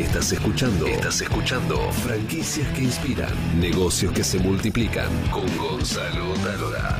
[0.00, 0.86] Estás escuchando.
[0.86, 1.76] Estás escuchando.
[1.92, 3.60] Franquicias que inspiran.
[3.60, 5.10] Negocios que se multiplican.
[5.30, 6.98] Con Gonzalo Talora.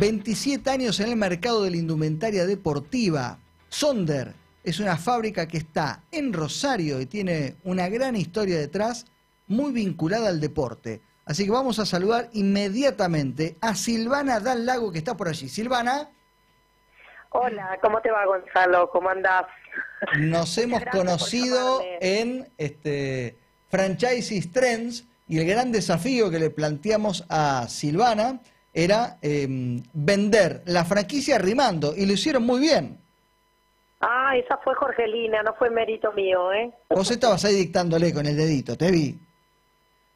[0.00, 3.38] 27 años en el mercado de la indumentaria deportiva.
[3.68, 4.34] Sonder
[4.64, 9.06] es una fábrica que está en Rosario y tiene una gran historia detrás,
[9.46, 11.00] muy vinculada al deporte.
[11.26, 15.48] Así que vamos a saludar inmediatamente a Silvana Dal Lago que está por allí.
[15.48, 16.10] Silvana.
[17.30, 18.90] Hola, ¿cómo te va Gonzalo?
[18.90, 19.46] ¿Cómo andás?
[20.18, 23.36] Nos hemos conocido en este
[23.68, 28.40] Franchises Trends y el gran desafío que le planteamos a Silvana
[28.72, 32.98] era em, vender la franquicia rimando y lo hicieron muy bien.
[34.00, 36.70] Ah, esa fue Jorgelina, no fue mérito mío, ¿eh?
[36.90, 39.18] Vos estabas ahí dictándole con el dedito, te vi.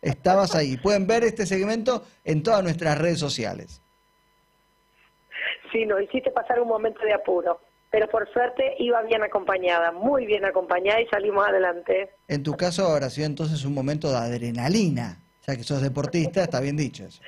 [0.02, 0.76] Estabas ahí.
[0.76, 3.80] Pueden ver este segmento en todas nuestras redes sociales.
[5.72, 7.60] Sí, no, hiciste pasar un momento de apuro.
[7.90, 12.10] Pero por suerte iba bien acompañada, muy bien acompañada y salimos adelante.
[12.28, 16.60] En tu caso habrá sido entonces un momento de adrenalina, ya que sos deportista, está
[16.60, 17.20] bien dicho eso.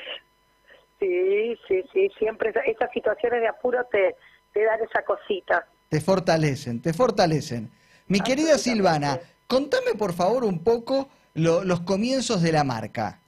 [1.00, 4.14] Sí, sí, sí, siempre esas situaciones de apuro te,
[4.52, 5.66] te dan esa cosita.
[5.88, 7.68] Te fortalecen, te fortalecen.
[8.06, 9.18] Mi querida Silvana,
[9.48, 13.21] contame por favor un poco los comienzos de la marca.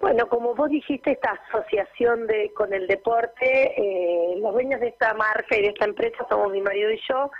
[0.00, 5.12] Bueno, como vos dijiste, esta asociación de con el deporte, eh, los dueños de esta
[5.12, 7.30] marca y de esta empresa somos mi marido y yo,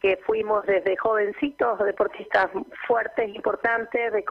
[0.00, 2.46] que fuimos desde jovencitos deportistas
[2.86, 4.24] fuertes, importantes, de,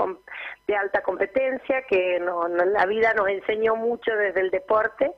[0.68, 5.12] de alta competencia, que no, la vida nos enseñó mucho desde el deporte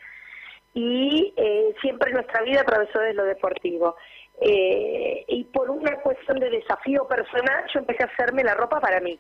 [0.73, 3.97] y eh, siempre nuestra vida atravesó desde lo deportivo.
[4.42, 8.99] Eh, y por una cuestión de desafío personal, yo empecé a hacerme la ropa para
[8.99, 9.19] mí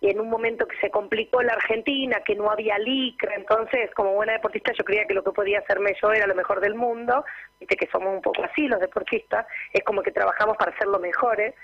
[0.00, 4.14] y en un momento que se complicó la Argentina, que no había licra, entonces como
[4.14, 7.24] buena deportista yo creía que lo que podía hacerme yo era lo mejor del mundo,
[7.58, 10.98] viste que somos un poco así los deportistas, es como que trabajamos para ser lo
[10.98, 11.54] mejores,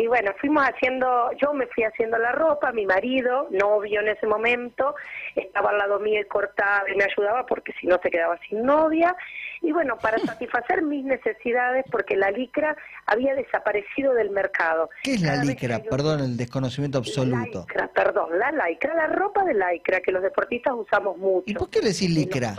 [0.00, 4.28] y bueno, fuimos haciendo, yo me fui haciendo la ropa, mi marido, novio en ese
[4.28, 4.94] momento,
[5.34, 8.62] estaba al lado mío y cortaba y me ayudaba porque si no se quedaba sin
[8.62, 9.16] novia.
[9.60, 12.76] Y bueno, para satisfacer mis necesidades, porque la licra
[13.06, 14.88] había desaparecido del mercado.
[15.02, 15.80] ¿Qué es la licra?
[15.82, 17.66] Perdón, el desconocimiento absoluto.
[17.74, 21.44] La perdón, la lycra, la ropa de lycra que los deportistas usamos mucho.
[21.46, 22.54] ¿Y por qué le decís licra?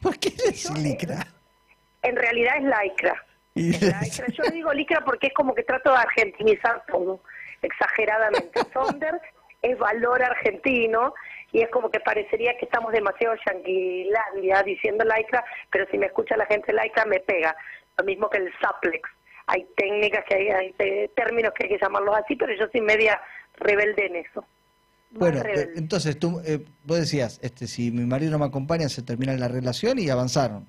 [0.00, 1.26] ¿Por qué le decís licra?
[2.02, 3.24] En realidad es lycra.
[3.54, 7.22] Yo le digo licra porque es como que trato de argentinizar todo,
[7.62, 8.60] exageradamente.
[8.72, 9.20] Sonder
[9.62, 11.14] es valor argentino
[11.52, 16.36] y es como que parecería que estamos demasiado yanquilandia diciendo lycra, pero si me escucha
[16.36, 17.54] la gente lycra me pega.
[17.98, 19.08] Lo mismo que el suplex.
[19.46, 23.20] Hay técnicas, que hay, hay términos que hay que llamarlos así, pero yo soy media
[23.56, 24.44] rebelde en eso.
[25.10, 29.02] Bueno, eh, entonces tú, eh, vos decías, este, si mi marido no me acompaña, se
[29.02, 30.66] termina la relación y avanzaron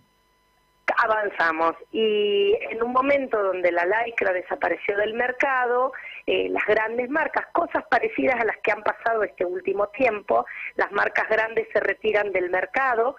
[0.97, 5.91] avanzamos y en un momento donde la lycra desapareció del mercado,
[6.25, 10.45] eh, las grandes marcas, cosas parecidas a las que han pasado este último tiempo,
[10.75, 13.15] las marcas grandes se retiran del mercado.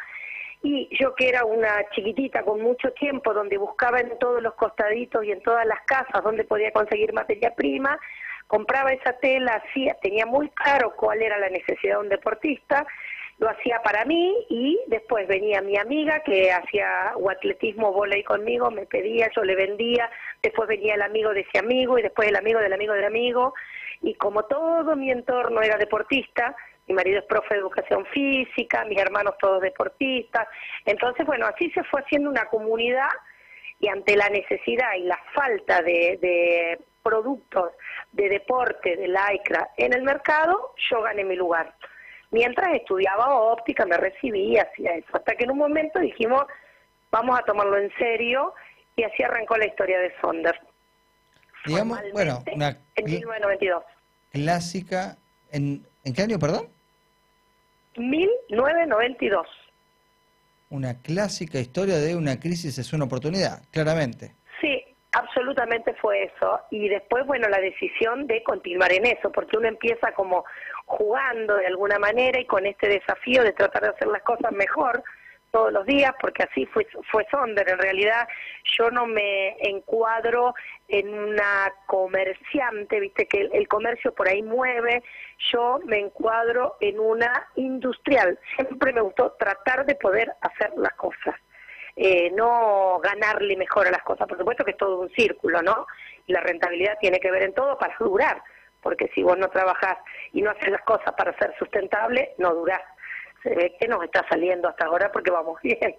[0.62, 5.22] Y yo que era una chiquitita con mucho tiempo, donde buscaba en todos los costaditos
[5.22, 7.98] y en todas las casas donde podía conseguir materia prima,
[8.46, 12.86] compraba esa tela, hacía, tenía muy claro cuál era la necesidad de un deportista,
[13.38, 18.70] lo hacía para mí y después venía mi amiga que hacía o atletismo volei conmigo,
[18.70, 20.10] me pedía, yo le vendía,
[20.42, 23.54] después venía el amigo de ese amigo y después el amigo del amigo del amigo
[24.02, 26.54] y como todo mi entorno era deportista,
[26.86, 30.46] mi marido es profe de educación física, mis hermanos todos deportistas,
[30.84, 33.08] entonces bueno, así se fue haciendo una comunidad
[33.80, 37.72] y ante la necesidad y la falta de, de productos
[38.12, 41.74] de deporte, de lycra en el mercado, yo gané mi lugar.
[42.34, 45.06] Mientras estudiaba óptica, me recibí, hacía eso.
[45.12, 46.42] Hasta que en un momento dijimos,
[47.12, 48.52] vamos a tomarlo en serio,
[48.96, 50.60] y así arrancó la historia de Sonder.
[51.64, 53.84] Digamos, bueno, una en 1992.
[54.32, 55.16] Clásica,
[55.52, 56.68] ¿en, ¿en qué año, perdón?
[57.98, 59.46] 1992.
[60.70, 64.34] Una clásica historia de una crisis es una oportunidad, claramente.
[64.60, 64.82] Sí,
[65.12, 66.62] absolutamente fue eso.
[66.72, 70.44] Y después, bueno, la decisión de continuar en eso, porque uno empieza como
[70.86, 75.02] jugando de alguna manera y con este desafío de tratar de hacer las cosas mejor
[75.54, 77.68] todos los días, porque así fue, fue Sonder.
[77.68, 78.26] En realidad
[78.76, 80.52] yo no me encuadro
[80.88, 85.04] en una comerciante, viste que el, comercio por ahí mueve,
[85.52, 88.36] yo me encuadro en una industrial.
[88.56, 91.36] Siempre me gustó tratar de poder hacer las cosas.
[91.94, 94.26] Eh, no ganarle mejor a las cosas.
[94.26, 95.86] Por supuesto que es todo un círculo, ¿no?
[96.26, 98.42] La rentabilidad tiene que ver en todo para durar
[98.84, 99.96] porque si vos no trabajás
[100.32, 102.82] y no haces las cosas para ser sustentable, no durás.
[103.42, 105.96] Se ve que nos está saliendo hasta ahora porque vamos bien.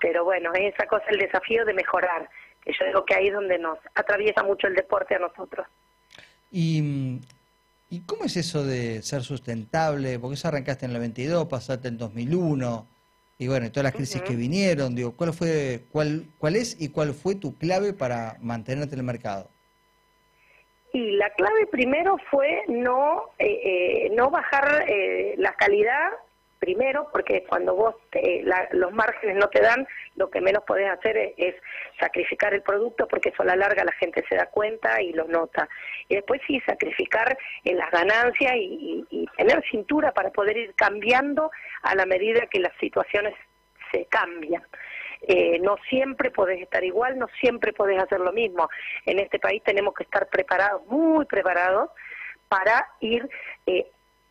[0.00, 2.28] Pero bueno, es esa cosa, el desafío de mejorar,
[2.62, 5.66] que yo digo que ahí es donde nos atraviesa mucho el deporte a nosotros.
[6.52, 7.20] ¿Y,
[7.88, 10.18] ¿Y cómo es eso de ser sustentable?
[10.18, 12.86] Porque eso arrancaste en el 92, pasaste en 2001,
[13.38, 17.12] y bueno, todas las crisis que vinieron, digo, ¿cuál fue, cuál, cuál es y cuál
[17.12, 19.50] fue tu clave para mantenerte en el mercado?
[20.96, 26.10] Y la clave primero fue no, eh, eh, no bajar eh, la calidad
[26.58, 27.96] primero, porque cuando vos
[28.70, 31.54] los márgenes no te dan, lo que menos podés hacer es,
[32.00, 35.28] sacrificar el producto, porque eso a la larga la gente se da cuenta y lo
[35.28, 35.68] nota.
[36.08, 41.50] Y después sí, sacrificar en las ganancias y, y tener cintura para poder ir cambiando
[41.82, 43.34] a la medida que las situaciones
[43.92, 44.62] se cambian.
[45.22, 48.68] Eh, no siempre podés estar igual, no siempre podés hacer lo mismo.
[49.04, 51.90] En este país tenemos que estar preparados, muy preparados,
[52.48, 53.28] para ir
[53.66, 53.90] eh,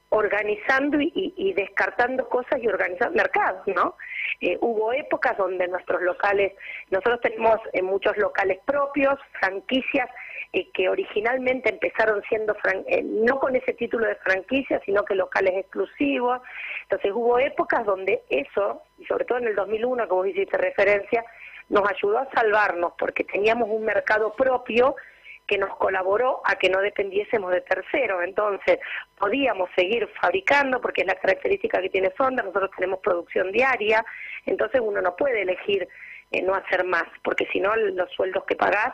[0.10, 3.96] organizando y, descartando cosas y organizando mercados, ¿no?
[4.40, 6.54] Eh, hubo épocas donde nuestros locales,
[6.90, 10.10] nosotros tenemos muchos locales propios, franquicias
[10.56, 12.56] eh, que originalmente empezaron siendo,
[12.88, 16.40] eh, no con ese título de franquicia, sino que locales exclusivos.
[16.84, 21.24] Entonces hubo épocas donde eso, y sobre todo en el 2001, como hiciste referencia,
[21.70, 24.96] nos ayudó a salvarnos porque teníamos un mercado propio
[25.48, 28.24] que nos colaboró a que no dependiésemos de terceros.
[28.24, 28.80] Entonces,
[29.18, 34.04] podíamos seguir fabricando, porque es la característica que tiene Sonda, nosotros tenemos producción diaria,
[34.46, 35.88] entonces uno no puede elegir
[36.32, 38.94] eh, no hacer más, porque si no, los sueldos que pagás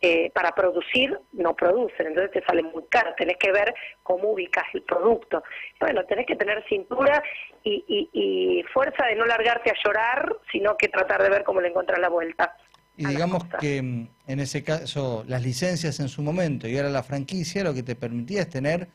[0.00, 4.64] eh, para producir no producen, entonces te sale muy caro, tenés que ver cómo ubicas
[4.74, 5.42] el producto.
[5.80, 7.22] Bueno, tenés que tener cintura
[7.64, 11.98] y, fuerza de no largarte a llorar, sino que tratar de ver cómo le encuentras
[11.98, 12.54] la vuelta.
[12.96, 17.02] Y digamos que mm, en ese caso las licencias en su momento y ahora la
[17.02, 18.88] franquicia lo que te permitía es tener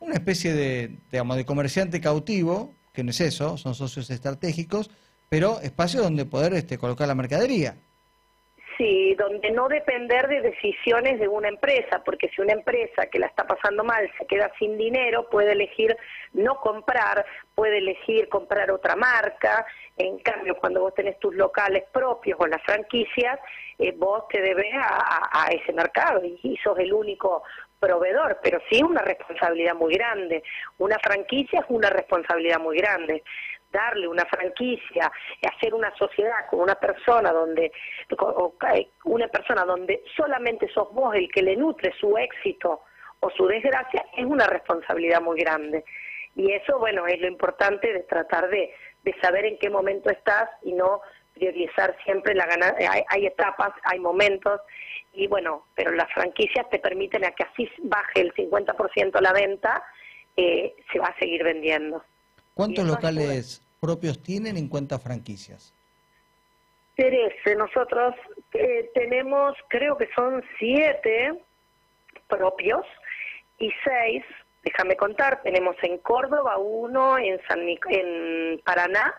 [0.00, 4.90] una especie de, digamos, de comerciante cautivo, que no es eso, son socios estratégicos,
[5.28, 7.76] pero espacio donde poder este, colocar la mercadería.
[8.80, 13.26] Sí, donde no depender de decisiones de una empresa, porque si una empresa que la
[13.26, 15.94] está pasando mal se queda sin dinero, puede elegir
[16.32, 19.66] no comprar, puede elegir comprar otra marca.
[19.98, 23.38] En cambio, cuando vos tenés tus locales propios o las franquicias,
[23.78, 27.42] eh, vos te debes a, ese mercado y, sos el único
[27.78, 30.42] proveedor, pero sí una responsabilidad muy grande.
[30.78, 33.22] Una franquicia es una responsabilidad muy grande
[33.70, 35.10] darle una franquicia,
[35.42, 37.72] hacer una sociedad con una persona donde
[39.04, 42.82] una persona donde solamente sos vos el que le nutre su éxito
[43.20, 45.84] o su desgracia es una responsabilidad muy grande.
[46.36, 48.72] Y eso, bueno, es lo importante de tratar de,
[49.02, 51.00] de saber en qué momento estás y no
[51.34, 52.90] priorizar siempre la ganancia.
[52.90, 54.60] Hay, hay, etapas, hay momentos,
[55.12, 59.82] y bueno, pero las franquicias te permiten a que así baje el 50% la venta,
[60.36, 62.04] eh, se va a seguir vendiendo.
[62.54, 65.74] ¿Cuántos locales propios tienen en cuenta franquicias?
[66.96, 68.14] Terese, nosotros
[68.52, 71.32] eh, tenemos, creo que son siete
[72.28, 72.84] propios
[73.58, 74.22] y seis,
[74.62, 79.14] déjame contar, tenemos en Córdoba uno, en, San, en Paraná,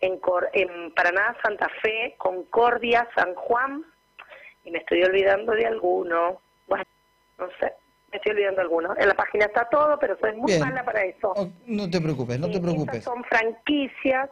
[0.00, 0.20] en,
[0.52, 3.84] en Paraná, Santa Fe, Concordia, San Juan,
[4.64, 6.40] y me estoy olvidando de alguno.
[6.66, 6.84] Bueno,
[7.38, 7.72] no sé,
[8.14, 8.96] me estoy olvidando algunos.
[8.96, 11.32] En la página está todo, pero soy muy mala para eso.
[11.34, 13.02] Oh, no te preocupes, no te preocupes.
[13.02, 14.30] son franquicias.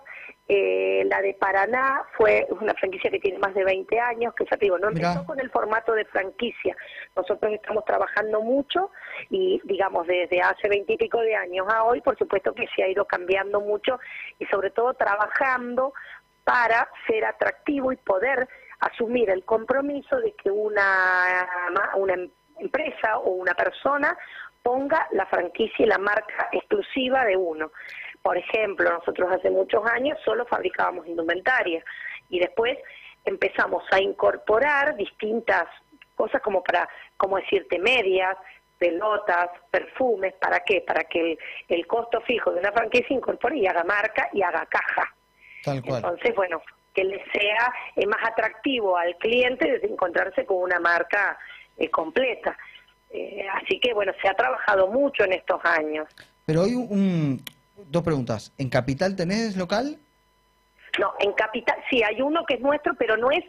[0.49, 4.56] Eh, la de Paraná fue una franquicia que tiene más de 20 años, que ya
[4.56, 6.76] te digo, no empezó con el formato de franquicia.
[7.16, 8.90] Nosotros estamos trabajando mucho
[9.30, 12.83] y, digamos, desde hace 20 y pico de años a hoy, por supuesto que se
[12.83, 13.99] ha ido cambiando mucho
[14.38, 15.92] y sobre todo trabajando
[16.45, 18.49] para ser atractivo y poder
[18.80, 21.49] asumir el compromiso de que una,
[21.97, 22.41] una empresa
[23.25, 24.16] o una persona
[24.62, 27.73] ponga la franquicia y la marca exclusiva de uno.
[28.23, 31.85] Por ejemplo, nosotros hace muchos años solo fabricábamos indumentaria
[32.28, 32.78] y después
[33.25, 35.64] empezamos a incorporar distintas
[36.14, 38.37] cosas como para, como decirte, medias,
[38.78, 40.82] pelotas, perfumes, ¿para qué?
[40.87, 45.14] Para que el, costo fijo de una franquicia incorpore y haga marca y haga caja.
[45.64, 45.97] Tal cual.
[45.97, 51.38] Entonces, bueno, que le sea eh, más atractivo al cliente de encontrarse con una marca
[51.82, 52.56] eh, completa.
[53.10, 56.08] Eh, así que bueno, se ha trabajado mucho en estos años.
[56.46, 57.42] Pero hay un,
[57.88, 58.52] dos preguntas.
[58.58, 59.98] ¿En Capital tenés local?
[60.98, 63.44] No, en Capital sí, hay uno que es nuestro, pero no es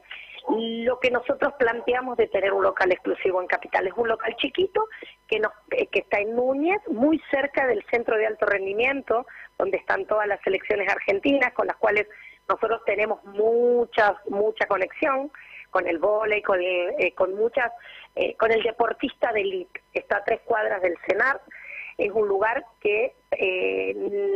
[0.50, 3.88] lo que nosotros planteamos de tener un local exclusivo en Capital.
[3.88, 4.88] Es un local chiquito
[5.28, 9.26] que, nos, eh, que está en Núñez, muy cerca del centro de alto rendimiento,
[9.58, 12.08] donde están todas las selecciones argentinas, con las cuales
[12.50, 15.32] nosotros tenemos mucha, mucha conexión
[15.74, 17.70] con el vóley, con, eh, con muchas,
[18.16, 19.82] eh, con el deportista de elite.
[19.94, 21.42] Está a tres cuadras del CENAR
[21.98, 23.94] es un lugar que eh,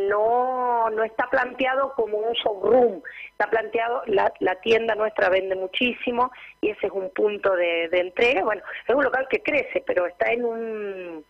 [0.09, 3.01] no, no está planteado como un showroom,
[3.31, 7.99] está planteado, la, la tienda nuestra vende muchísimo y ese es un punto de, de
[7.99, 8.43] entrega.
[8.43, 11.25] Bueno, es un local que crece, pero está en un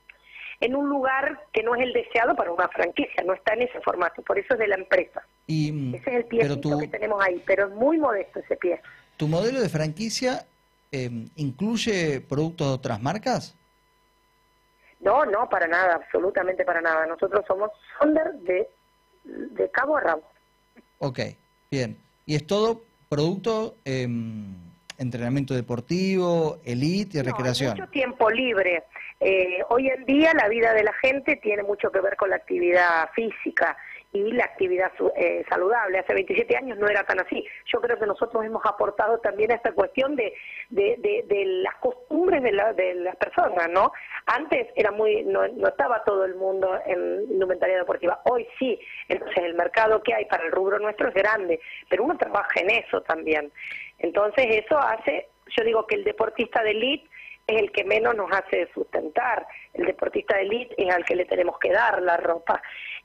[0.60, 3.80] en un lugar que no es el deseado para una franquicia, no está en ese
[3.82, 5.22] formato, por eso es de la empresa.
[5.46, 8.82] Y, ese es el pie que tenemos ahí, pero es muy modesto ese pie.
[9.18, 10.46] ¿Tu modelo de franquicia
[10.92, 13.56] eh, incluye productos de otras marcas?
[15.00, 17.06] No, no, para nada, absolutamente para nada.
[17.06, 18.68] Nosotros somos Sonder de,
[19.24, 20.24] de cabo a rabo.
[21.00, 21.20] Ok,
[21.70, 21.98] bien.
[22.26, 24.08] ¿Y es todo producto, eh,
[24.98, 27.72] entrenamiento deportivo, elite y recreación?
[27.72, 28.84] Mucho tiempo libre.
[29.20, 32.36] Eh, hoy en día la vida de la gente tiene mucho que ver con la
[32.36, 33.76] actividad física
[34.14, 36.00] y la actividad eh, saludable.
[36.00, 37.46] Hace 27 años no era tan así.
[37.66, 40.34] Yo creo que nosotros hemos aportado también a esta cuestión de,
[40.70, 43.92] de, de, las costumbres de, la, de las personas, ¿no?
[44.26, 48.22] Antes era muy no, no estaba todo el mundo en indumentaria deportiva.
[48.26, 48.80] Hoy sí.
[49.08, 51.60] Entonces el mercado que hay para el rubro nuestro es grande,
[51.90, 53.52] pero uno trabaja en eso también.
[54.00, 57.10] Entonces eso hace, yo digo que el deportista de elite
[57.48, 59.48] es el que menos nos hace sustentar.
[59.74, 62.62] El deportista de elite es al que le tenemos que dar la ropa.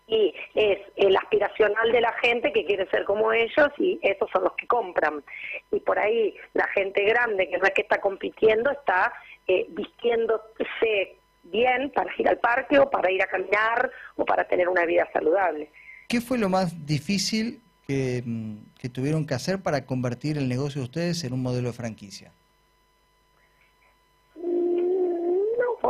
[0.08, 4.44] Y es el aspiracional de la gente que quiere ser como ellos y esos son
[4.44, 5.22] los que compran.
[5.70, 9.12] Y por ahí la gente grande, que no es que está compitiendo, está
[9.46, 14.68] eh, vistiéndose bien para ir al parque o para ir a caminar o para tener
[14.68, 15.70] una vida saludable.
[16.08, 20.80] ¿Qué fue lo más difícil que, mm, que tuvieron que hacer para convertir el negocio
[20.80, 22.32] de ustedes en un modelo de franquicia?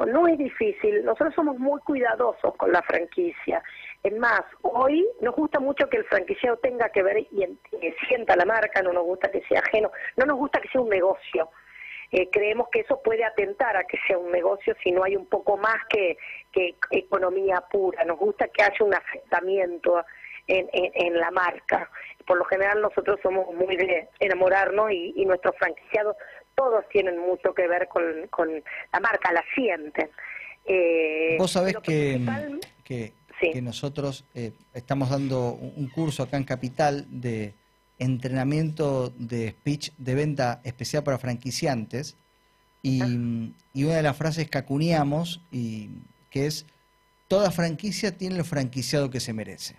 [0.07, 1.05] No es difícil.
[1.05, 3.63] Nosotros somos muy cuidadosos con la franquicia.
[4.03, 7.59] Es más, hoy nos gusta mucho que el franquiciado tenga que ver y,
[8.09, 10.89] sienta la marca, no nos gusta que sea ajeno, no nos gusta que sea un
[10.89, 11.51] negocio.
[12.11, 15.27] Eh, creemos que eso puede atentar a que sea un negocio si no hay un
[15.27, 16.17] poco más que,
[16.91, 18.05] economía pura.
[18.05, 20.05] Nos gusta que haya un afectamiento
[20.47, 21.89] en, la marca.
[22.27, 26.17] Por lo general nosotros somos muy de enamorarnos y nuestros franquiciados
[26.55, 28.49] todos tienen mucho que ver con, con
[28.93, 30.11] la marca, la sienten.
[30.65, 32.21] Eh, Vos sabés que,
[32.85, 33.13] que,
[33.61, 37.55] nosotros eh, estamos dando un curso acá en Capital de
[37.99, 42.17] entrenamiento de speech de venta especial para franquiciantes
[42.83, 43.07] y, ah.
[43.73, 45.91] y una de las frases que acuñamos y
[46.31, 46.67] que es
[47.29, 49.77] toda franquicia tiene el franquiciado que se merece.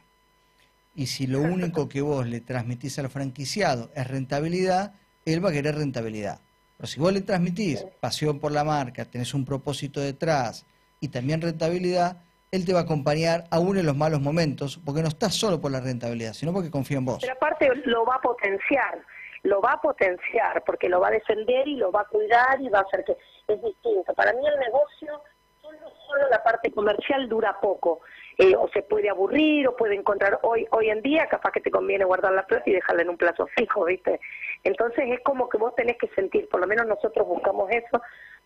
[0.96, 5.54] Y si lo único que vos le transmitís al franquiciado es rentabilidad, él va a
[5.54, 6.40] querer rentabilidad.
[6.84, 10.66] Pero si vos le transmitís pasión por la marca, tenés un propósito detrás
[11.00, 12.18] y también rentabilidad,
[12.52, 15.72] él te va a acompañar aún en los malos momentos, porque no estás solo por
[15.72, 17.20] la rentabilidad, sino porque confía en vos.
[17.22, 19.02] Pero aparte lo va a potenciar,
[19.44, 22.68] lo va a potenciar, porque lo va a defender y lo va a cuidar y
[22.68, 23.16] va a hacer que
[23.48, 24.14] es distinto.
[24.14, 25.24] Para mí el negocio,
[25.62, 28.02] solo, solo la parte comercial dura poco.
[28.38, 31.70] Eh, o se puede aburrir o puede encontrar hoy hoy en día capaz que te
[31.70, 34.20] conviene guardar la plata y dejarla en un plazo fijo, ¿viste?
[34.64, 38.02] Entonces es como que vos tenés que sentir, por lo menos nosotros buscamos eso,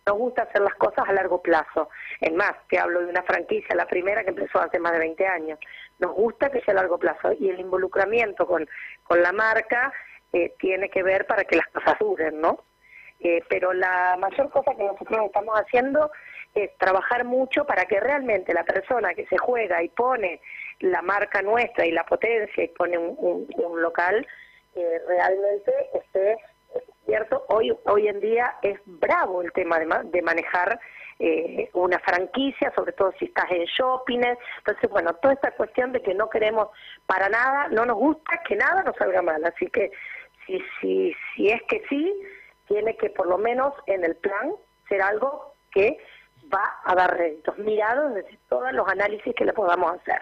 [0.06, 1.88] nos gusta hacer las cosas a largo plazo.
[2.20, 5.26] Es más, te hablo de una franquicia, la primera que empezó hace más de 20
[5.26, 5.58] años.
[5.98, 8.68] Nos gusta que sea a largo plazo y el involucramiento con,
[9.04, 9.92] con la marca
[10.32, 12.64] eh, tiene que ver para que las cosas duren, ¿no?
[13.20, 16.10] Eh, pero la mayor cosa que nosotros estamos haciendo
[16.78, 20.40] trabajar mucho para que realmente la persona que se juega y pone
[20.80, 24.26] la marca nuestra y la potencia y pone un, un, local,
[24.74, 26.36] eh, realmente esté
[27.06, 27.44] cierto.
[27.48, 30.78] Hoy, hoy en día es bravo el tema de, de manejar
[31.20, 34.20] eh, una franquicia, sobre todo si estás en shopping.
[34.58, 36.68] Entonces, bueno, toda esta cuestión de que no queremos
[37.06, 39.44] para nada, no nos gusta que nada nos salga mal.
[39.44, 39.90] Así que
[40.46, 42.14] si, si, si es que sí,
[42.68, 44.52] tiene que por lo menos en el plan
[44.88, 45.98] ser algo que
[46.52, 50.20] va a dar réditos, mirados desde todos los análisis que le podamos hacer.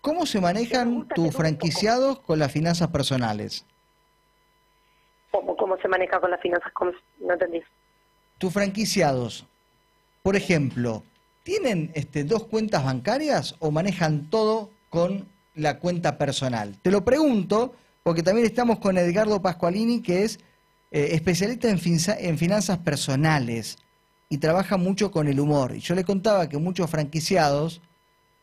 [0.00, 3.66] ¿Cómo se manejan tus franquiciados con las finanzas personales?
[5.30, 6.72] ¿Cómo, ¿Cómo se maneja con las finanzas?
[7.20, 7.62] No entendí.
[8.38, 9.46] Tus franquiciados,
[10.22, 11.02] por ejemplo,
[11.42, 16.78] ¿tienen este, dos cuentas bancarias o manejan todo con la cuenta personal?
[16.82, 20.38] Te lo pregunto porque también estamos con Edgardo Pascualini, que es
[20.92, 21.80] eh, especialista en,
[22.18, 23.78] en finanzas personales
[24.28, 25.74] y trabaja mucho con el humor.
[25.74, 27.80] Y yo le contaba que muchos franquiciados,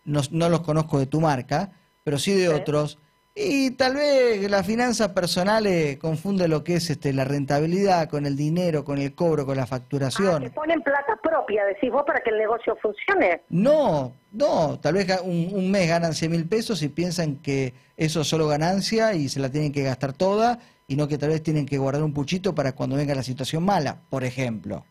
[0.05, 1.71] no, no los conozco de tu marca,
[2.03, 2.97] pero sí de otros,
[3.35, 8.27] y tal vez la finanza personal eh, confunde lo que es este, la rentabilidad con
[8.27, 10.45] el dinero, con el cobro, con la facturación.
[10.45, 13.41] Ah, ponen plata propia, decís vos, para que el negocio funcione.
[13.49, 18.21] No, no, tal vez un, un mes ganan 100 mil pesos y piensan que eso
[18.21, 21.41] es solo ganancia y se la tienen que gastar toda y no que tal vez
[21.41, 24.85] tienen que guardar un puchito para cuando venga la situación mala, por ejemplo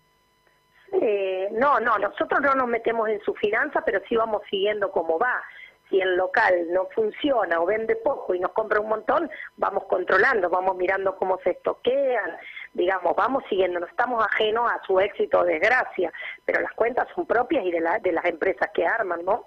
[1.62, 5.40] No, no, nosotros no nos metemos en su finanza, pero sí vamos siguiendo cómo va.
[5.88, 10.50] Si el local no funciona o vende poco y nos compra un montón, vamos controlando,
[10.50, 12.36] vamos mirando cómo se estoquean,
[12.72, 16.12] digamos, vamos siguiendo, no estamos ajenos a su éxito o desgracia,
[16.44, 19.46] pero las cuentas son propias y de, la, de las empresas que arman, ¿no?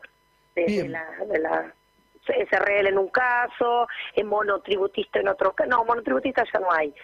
[0.55, 1.73] De, la, de la
[2.25, 6.95] SRL en un caso, en monotributista en otro caso, no, monotributista ya no hay.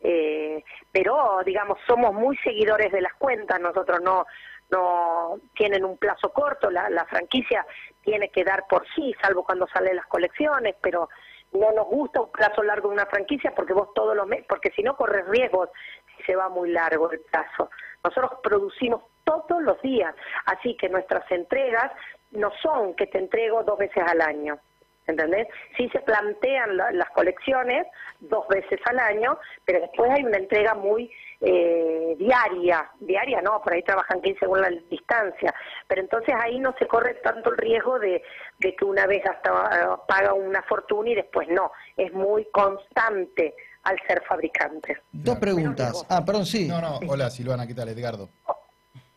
[0.00, 4.26] Eh, pero digamos somos muy seguidores de las cuentas nosotros no
[4.70, 7.66] no tienen un plazo corto la, la franquicia
[8.02, 11.08] tiene que dar por sí salvo cuando salen las colecciones pero
[11.52, 14.70] no nos gusta un plazo largo de una franquicia porque vos todos los meses porque
[14.70, 15.70] si no corres riesgos
[16.16, 17.70] si se va muy largo el plazo.
[18.02, 20.14] Nosotros producimos todos los días
[20.46, 21.92] así que nuestras entregas
[22.30, 24.58] no son que te entrego dos veces al año
[25.06, 25.46] ¿entendés?
[25.76, 27.86] Sí se plantean las colecciones
[28.20, 31.10] dos veces al año, pero después hay una entrega muy
[31.40, 35.54] eh, diaria, diaria no, por ahí trabajan 15 según la distancia,
[35.86, 38.22] pero entonces ahí no se corre tanto el riesgo de,
[38.58, 43.96] que una vez hasta eh, paga una fortuna y después no, es muy constante al
[44.08, 44.98] ser fabricante.
[45.12, 46.04] Dos preguntas.
[46.08, 46.66] Ah, perdón, sí.
[46.66, 47.88] No, no, hola Silvana, ¿qué tal?
[47.88, 48.30] Edgardo.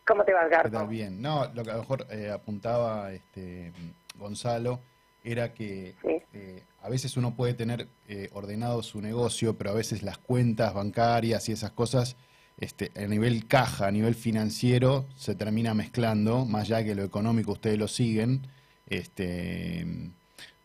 [0.06, 0.70] ¿Cómo te va, Edgardo?
[0.70, 0.88] ¿Qué tal?
[0.88, 1.22] Bien.
[1.22, 3.72] No, lo que a lo mejor eh, apuntaba este
[4.16, 4.80] Gonzalo
[5.24, 5.96] era que
[6.34, 10.74] eh, a veces uno puede tener eh, ordenado su negocio, pero a veces las cuentas
[10.74, 12.16] bancarias y esas cosas,
[12.58, 17.54] este, a nivel caja, a nivel financiero, se termina mezclando, más allá que lo económico
[17.54, 18.48] ustedes lo siguen,
[18.88, 19.86] este,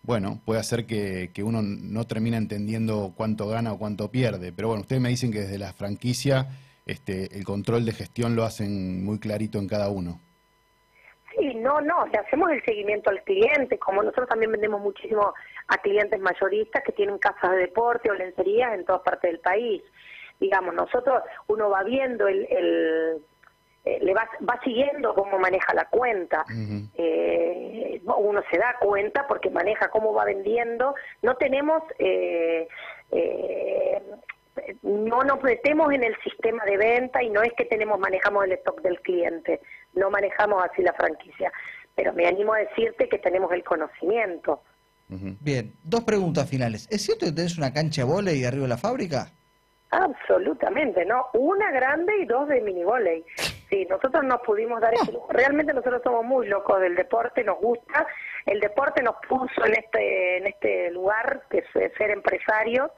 [0.05, 4.53] bueno, puede hacer que, uno no termina entendiendo cuánto gana o cuánto pierde.
[4.53, 6.49] Pero bueno, ustedes me dicen que desde la franquicia
[6.87, 10.21] este, el control de gestión lo hacen muy clarito en cada uno.
[11.65, 15.33] No, no, le hacemos el seguimiento al cliente, como nosotros también vendemos muchísimo
[15.69, 19.83] a clientes mayoristas que tienen casas de deporte o lencerías en todas partes del país.
[20.39, 23.23] Digamos, nosotros, uno va viendo el, el
[23.87, 26.45] eh, le va, va siguiendo cómo maneja la cuenta.
[26.99, 30.95] eh, uno se da cuenta porque maneja cómo va vendiendo.
[31.23, 32.69] No tenemos eh,
[33.11, 34.03] eh,
[34.83, 38.53] no nos metemos en el sistema de venta y no es que tenemos manejamos el
[38.53, 39.61] stock del cliente,
[39.95, 41.53] no manejamos así la franquicia,
[41.95, 44.63] pero me animo a decirte que tenemos el conocimiento.
[45.09, 46.89] Bien, dos preguntas finales.
[46.91, 49.31] ¿Es cierto que tenés una cancha de y arriba de la fábrica?
[49.91, 51.27] Absolutamente, ¿no?
[51.35, 53.25] Una grande y dos de mini volei.
[53.69, 58.07] Sí, nosotros nos pudimos dar ese Realmente nosotros somos muy locos del deporte, nos gusta.
[58.45, 62.91] El deporte nos puso en este en este lugar que es ser empresarios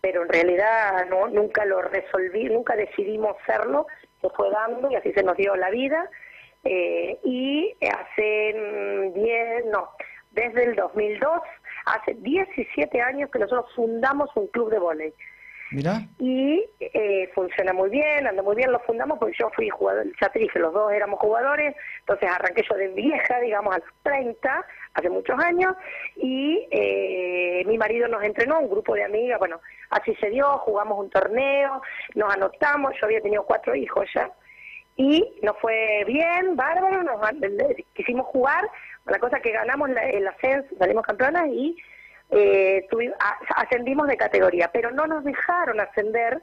[0.00, 3.86] pero en realidad no nunca lo resolví, nunca decidimos hacerlo,
[4.20, 6.08] se fue dando y así se nos dio la vida.
[6.64, 9.90] Eh, y hace 10, no,
[10.32, 11.40] desde el 2002,
[11.86, 15.14] hace 17 años que nosotros fundamos un club de voleibol.
[16.18, 20.30] Y eh, funciona muy bien, anda muy bien, lo fundamos porque yo fui jugador, ya
[20.54, 25.38] los dos éramos jugadores, entonces arranqué yo de vieja, digamos, a los 30, hace muchos
[25.38, 25.74] años,
[26.16, 30.98] y eh, mi marido nos entrenó, un grupo de amigas, bueno, así se dio, jugamos
[30.98, 31.82] un torneo,
[32.14, 34.30] nos anotamos, yo había tenido cuatro hijos ya,
[34.96, 37.20] y nos fue bien, bárbaro, nos
[37.92, 38.64] quisimos jugar,
[39.04, 41.76] la cosa que ganamos el ascenso, salimos campeonas y
[42.30, 42.86] eh,
[43.56, 46.42] ascendimos de categoría, pero no nos dejaron ascender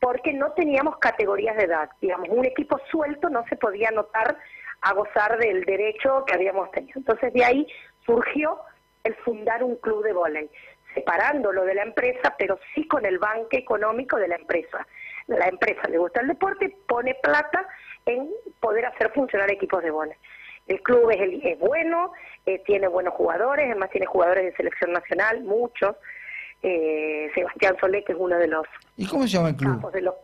[0.00, 1.90] porque no teníamos categorías de edad.
[2.00, 4.36] Digamos, un equipo suelto no se podía anotar
[4.82, 6.98] a gozar del derecho que habíamos tenido.
[6.98, 7.66] Entonces de ahí
[8.04, 8.60] surgió
[9.02, 10.50] el fundar un club de vóley,
[10.94, 14.86] separándolo de la empresa, pero sí con el banque económico de la empresa.
[15.26, 17.66] La empresa le gusta el deporte, pone plata
[18.06, 20.16] en poder hacer funcionar equipos de vóley.
[20.66, 22.12] El club es, es bueno,
[22.46, 25.96] eh, tiene buenos jugadores, además tiene jugadores de selección nacional, muchos.
[26.62, 28.66] Eh, Sebastián Solé, que es uno de los...
[28.96, 29.92] ¿Y cómo se llama el club?
[29.92, 30.14] De los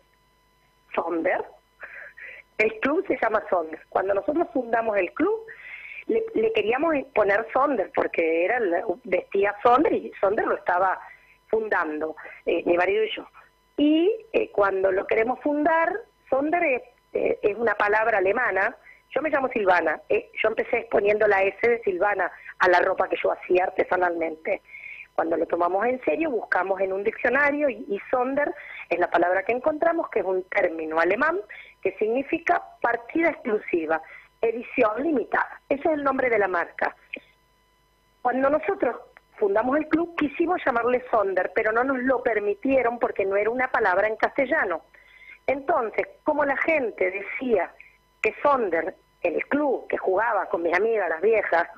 [0.95, 1.45] Sonder.
[2.57, 3.81] El club se llama Sonder.
[3.91, 5.39] Cuando nosotros fundamos el club,
[6.07, 6.25] le,
[6.55, 8.59] queríamos poner Sonder, porque era
[9.05, 10.99] vestía Sonder y Sonder lo estaba
[11.49, 13.27] fundando, eh, mi marido y yo.
[13.77, 15.93] Y cuando lo queremos fundar,
[16.29, 18.77] Sonder es, es una palabra alemana,
[19.11, 20.01] yo me llamo Silvana.
[20.09, 24.63] Eh, yo empecé poniendo la S de Silvana a la ropa que yo hacía artesanalmente.
[25.15, 28.55] Cuando lo tomamos en serio, buscamos en un diccionario y, Sonder
[28.89, 31.39] es la palabra que encontramos, que es un término alemán
[31.83, 34.01] que significa partida exclusiva,
[34.41, 35.61] edición limitada.
[35.69, 36.97] Ese es el nombre de la marca.
[38.23, 38.97] Cuando nosotros
[39.37, 43.71] fundamos el club, quisimos llamarle Sonder, pero no nos lo permitieron porque no era una
[43.71, 44.83] palabra en castellano.
[45.47, 47.73] Entonces, como la gente decía
[48.23, 51.69] que Sonder, el club que jugaba con mis amigas, las viejas,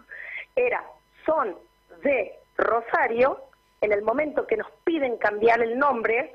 [0.57, 0.83] era
[1.25, 1.57] Son
[2.03, 3.39] de Rosario,
[3.81, 6.33] en el momento que nos piden cambiar el nombre,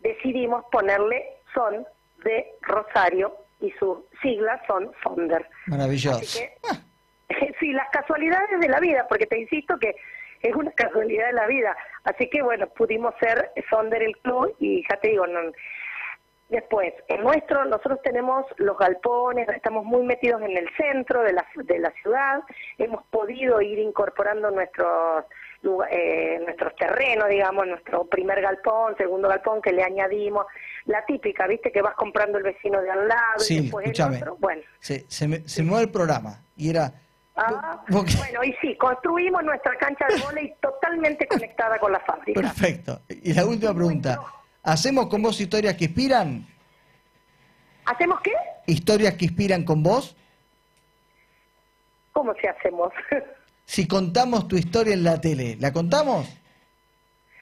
[0.00, 1.86] decidimos ponerle Son
[2.24, 5.46] de Rosario y sus siglas son Sonder.
[5.66, 6.20] Maravilloso.
[7.60, 9.94] sí, las casualidades de la vida, porque te insisto que
[10.42, 11.76] es una casualidad de la vida.
[12.04, 15.40] Así que bueno, pudimos ser Sonder el club y ya te digo, no,
[16.48, 21.44] Después, en nuestro, nosotros tenemos los galpones, estamos muy metidos en el centro de la,
[21.56, 22.40] de la ciudad,
[22.78, 25.24] hemos podido ir incorporando nuestros,
[25.90, 30.46] eh, nuestros terrenos, digamos, nuestro primer galpón, segundo galpón que le añadimos,
[30.84, 34.36] la típica, viste, que vas comprando el vecino de al lado y después el otro.
[34.38, 34.62] Bueno.
[34.78, 36.92] Se, se, me, se el programa y era...
[37.38, 42.40] Ah, bueno, y sí, construimos nuestra cancha de volei totalmente conectada con la fábrica.
[42.40, 43.00] Perfecto.
[43.08, 44.18] Y la última pregunta.
[44.66, 46.44] ¿Hacemos con vos historias que inspiran?
[47.84, 48.32] ¿Hacemos qué?
[48.66, 50.16] ¿Historias que inspiran con vos?
[52.12, 52.92] ¿Cómo se hacemos?
[53.64, 56.26] si contamos tu historia en la tele, ¿la contamos?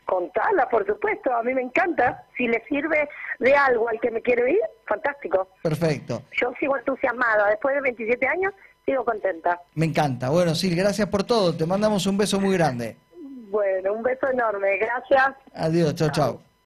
[0.04, 2.26] Contala, por supuesto, a mí me encanta.
[2.37, 3.08] Si le sirve
[3.38, 5.48] de algo al que me quiere oír, fantástico.
[5.62, 6.24] Perfecto.
[6.38, 7.48] Yo sigo entusiasmada.
[7.48, 8.52] Después de 27 años,
[8.84, 9.62] sigo contenta.
[9.76, 10.28] Me encanta.
[10.28, 11.56] Bueno, Sil, gracias por todo.
[11.56, 12.98] Te mandamos un beso muy grande.
[13.48, 14.76] Bueno, un beso enorme.
[14.76, 15.37] Gracias.
[15.54, 16.54] Adiós, chao, chao.